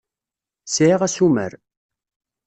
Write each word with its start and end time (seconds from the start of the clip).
Sεiɣ 0.73 0.99
asumer. 1.07 1.51